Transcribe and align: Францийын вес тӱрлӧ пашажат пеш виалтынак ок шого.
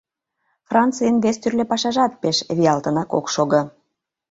Францийын 0.69 1.17
вес 1.23 1.37
тӱрлӧ 1.41 1.63
пашажат 1.71 2.13
пеш 2.21 2.37
виалтынак 2.59 3.09
ок 3.17 3.25
шого. 3.33 3.61